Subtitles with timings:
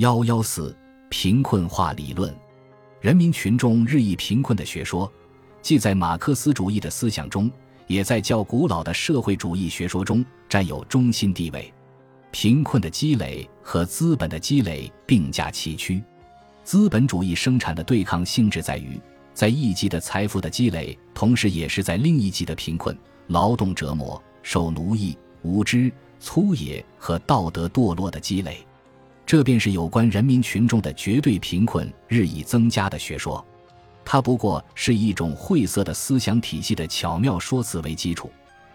[0.00, 0.74] 幺幺四
[1.10, 2.34] 贫困化理论，
[3.02, 5.12] 人民群众日益贫困的学说，
[5.60, 7.50] 既在马克思主义的思想中，
[7.86, 11.70] 也在较古老的社会主义学说中占有中心地位。
[12.30, 16.02] 贫困的积累和资本的积累并驾齐驱。
[16.64, 18.98] 资本主义生产的对抗性质在于，
[19.34, 22.96] 在一级的财富的积累，同时也是在另一级的贫困、
[23.26, 28.66] 劳动折磨、受奴役、无知、粗野和道德堕落的积累。
[29.30, 33.46] 这便是有关人民群众的绝对贫困日益增加的学说，
[34.04, 38.28] 它不过是一种晦涩的思想体系的巧妙说辞为基础，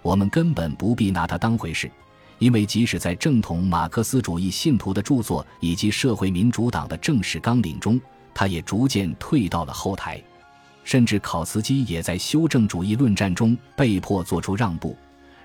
[0.00, 1.90] 我们根本不必拿它当回事，
[2.38, 8.00] 因为即使在正统马克思主义信徒的著作以及社会民主党的正式纲领中，
[8.32, 10.18] 它也逐渐退到了后台，
[10.82, 14.96] 甚至考茨基也在修正主义论战中被迫做出让步，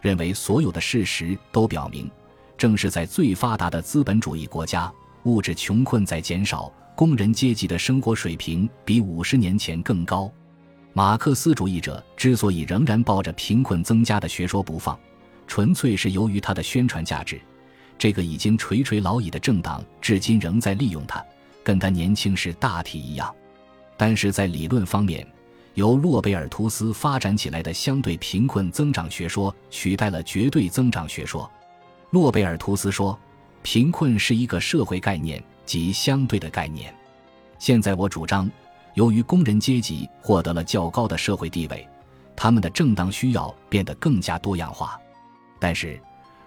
[0.02, 2.10] 认为所有的事实都表明。
[2.56, 4.90] 正是在最发达的资本主义国家，
[5.24, 10.32] 物质穷困在减少，工人阶级的生活水平比五十年前更高。
[10.94, 14.98] 马克思主义者之所以仍然抱着贫困增加的学说不放，
[15.48, 17.42] 纯粹是由于它的宣传价值。
[17.98, 21.24] 这个已经垂垂老矣的政党至今仍在利用它，
[21.64, 23.34] 跟他年轻时大体一样。
[23.96, 25.26] 但是在理论方面，
[25.76, 31.50] 由诺贝尔图斯发展起来的相对贫困增长学说取代了绝对增长学说。
[32.10, 33.18] 诺贝尔图斯说
[33.64, 36.94] ：“贫困是一个社会概念，及相对的概念。
[37.58, 38.48] 现在我主张，
[38.94, 41.88] 由于工人阶级获得了较高的社会地位，
[42.36, 45.00] 他们的正当需要变得更加多样化。
[45.60, 46.00] 但是，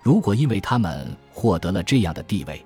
[0.02, 2.64] 如果因为他们获得了这样的地位，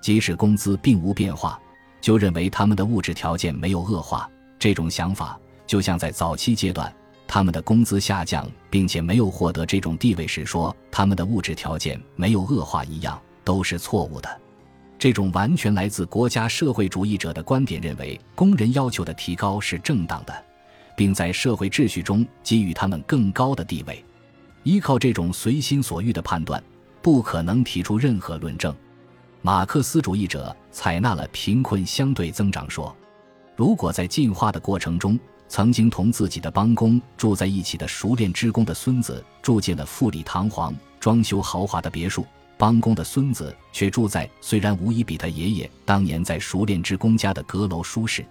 [0.00, 1.60] 即使工资并无变化，
[2.00, 6.90] 就认为他们的物质条件没有恶化，这种想法就像在早期阶段。”
[7.32, 14.40] 他们的工资下降，并且没有获得这种地位时，说他们的物质条件没有恶化一样，都是错误的。
[14.98, 20.44] 这种完全来自国家社会主义者的观点认为，工人要求的提高是正当的，
[20.94, 24.04] 并在社会秩序中给予他们更高的地位。
[24.62, 26.62] 依靠这种随心所欲的判断，
[27.00, 28.74] 不可能提出任何论证。
[29.40, 32.94] 马克思主义者采纳了贫困相对增长说。
[33.56, 35.18] 如果在进化的过程中，
[35.48, 42.26] 曾经同自己的帮工住在一起的熟练织工的孙子住进了富丽堂皇、装修豪华的别墅，
[42.60, 48.22] 帮工的孙子却住在虽然无疑比他爷爷当年在熟练职工家的阁楼舒适，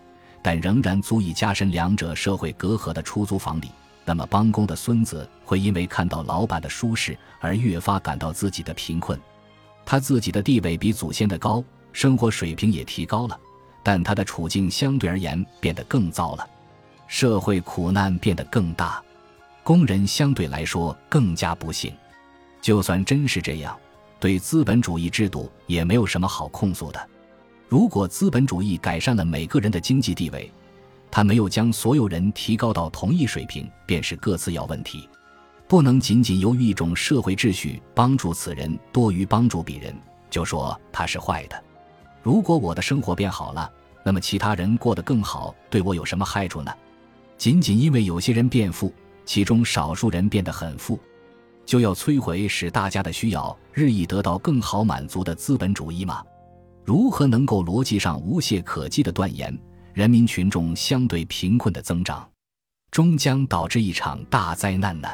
[0.44, 3.72] 但仍然足以加深两者社会隔阂的出租房里。
[4.06, 9.20] 那么，帮工的孙子会因为看到老板的舒适而越发感到自己的贫困。
[9.84, 13.36] 他自己的地位比祖先的高，生活水平也提高了，
[13.82, 16.48] 但他的处境相对而言变得更糟了。
[17.08, 19.02] 社会苦难变得更大，
[19.64, 21.92] 工人相对来说更加不幸。
[22.62, 23.76] 就算真是这样，
[24.20, 27.10] 对资本主义制度也没有什么好控诉的。
[27.68, 30.52] 如果资本主义改善了每个人的经济地位，
[31.12, 35.08] 他没有将所有人提高到同一水平，便是各自要问题。
[35.68, 39.96] 不能仅仅由于一种社会秩序帮助此人多于帮助彼人，
[40.30, 41.64] 就说他是坏的。
[42.24, 43.72] 如果我的生活变好了，
[44.04, 46.72] 那么其他人过得更好，对我有什么害处呢？
[47.38, 48.92] 仅仅因为有些人变富，
[49.26, 51.00] 其中少数人变得很富，
[51.70, 56.24] 就要摧毁使大家的需要日益得到更好满足的资本主义吗？
[56.84, 59.56] 如何能够逻辑上无懈可击地断言
[59.94, 62.28] 人民群众相对贫困的增长，
[62.90, 65.08] 终将导致一场大灾难呢？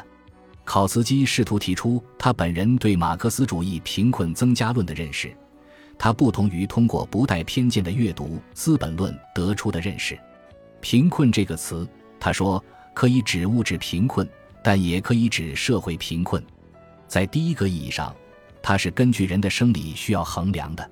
[0.64, 5.36] 考茨基试图提出他本人对马克思主义贫困增加论的认识，
[5.98, 8.24] 他不同于通过不带偏见的阅读
[8.54, 10.18] 《资本论》得出的认识。
[10.80, 11.86] 贫困这个词。
[12.18, 14.26] 他说，可以指物质贫困，
[14.66, 16.44] 但也可以指社会贫困。
[17.06, 18.12] 在第一个意义上，
[18.60, 20.90] 它是根据人的生理需要衡量的。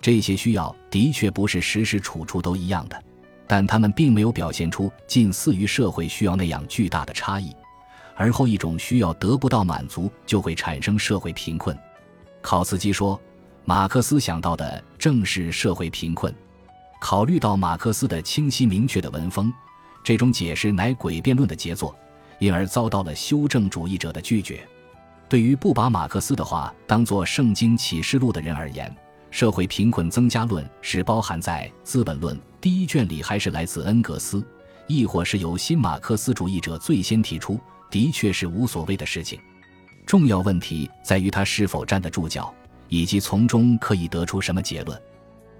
[0.00, 3.02] 这些需要的确不是时时处处都一样的，
[3.44, 7.52] 但他们并没有表现出近似于社会需要那样巨大的差异。
[8.14, 11.76] 而后一种需要得不到满足，就会产生社会贫困。
[12.40, 13.20] 考茨基说，
[13.64, 16.32] 马克思想到的正是社会贫困。
[17.00, 19.52] 考虑到马克思的清晰明确的文风。
[20.04, 21.92] 这种解释乃诡辩论的杰作，
[22.38, 24.66] 因而遭到了修正主义者的拒绝。
[25.28, 28.94] 对于不把马克思的话当作《圣经启示录》的人而言，
[29.30, 34.42] 社会贫困增加论是包含在《资本论》第一卷里，还是来自恩格斯，
[34.86, 39.38] 亦或是由新马克思主义者最先提出，的确是无所谓的事情。
[40.06, 42.54] 重要问题在于他是否站得住脚，
[42.88, 45.00] 以及从中可以得出什么结论。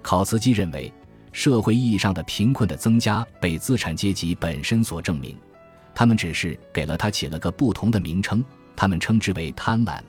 [0.02, 0.92] 考茨基认为。
[1.30, 5.36] 社会意义上的贫困的增加被资产阶级本身所证明，
[5.98, 8.44] 他们只是给了他起了个不同的名称，
[8.76, 10.00] 他们称之为贪婪。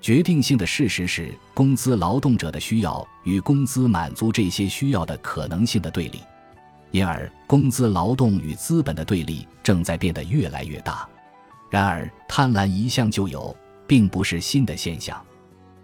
[0.00, 6.20] 决定性的事实是，工资劳动者的需要与工资满足这些需要的可能性的对立，
[6.92, 11.06] 因而工资劳动与资本的对立正在变得越来越大。
[11.68, 13.54] 然而，贪婪一向就有，
[13.86, 15.22] 并不是新的现象。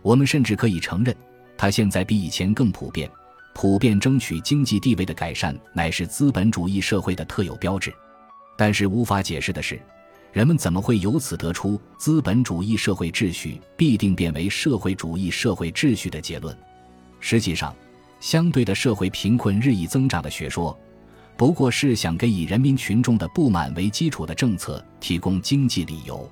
[0.01, 1.15] 我们甚至可以承认，
[1.55, 3.11] 它现在比以前更普遍。
[3.55, 7.93] 普遍争取经济地位的改善，乃是资本主义社会的特有标志。
[8.57, 9.81] 但是，无法解释的是。
[10.33, 16.57] 人们怎么会由此得出资本主义社会秩序必定变为社会主义社会秩序的结论？
[17.21, 17.73] 实际上，
[18.19, 20.77] 相对的社会贫困日益增长的学说，
[21.37, 26.29] 不过是想给以人民群众的不满为基础的政策提供经济理由。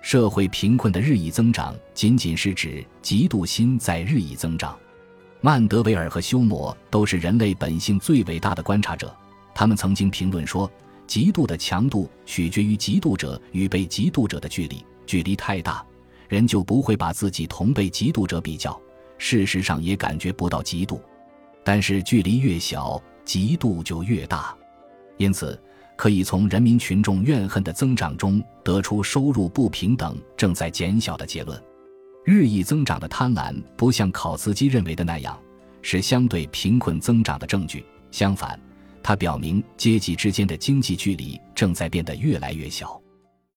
[0.00, 4.74] 社会贫困的日益增长，仅仅是指嫉妒心在日益增长。
[5.42, 9.14] 曼德维尔和休谟都是人类本性最伟大的观察者，
[9.54, 10.70] 他们曾经评论说。
[11.06, 15.84] 嫉妒的强度取决于嫉妒者与被嫉妒者的距离，距离太大，
[16.28, 18.80] 人就不会把自己同被嫉妒者比较，
[19.18, 21.00] 事实上也感觉不到嫉妒。
[21.62, 24.54] 但是距离越小，嫉妒就越大。
[25.16, 25.60] 因此，
[25.96, 31.62] 可以从人民群众怨恨的增长中得出收入不平等正在减小的结论。
[32.24, 35.38] 日益增长的贪婪不像考茨基认为的那样
[35.82, 38.58] 是相对贫困增长的证据，相反。
[39.04, 43.03] 它表明阶级之间的经济距离正在变得越来越小。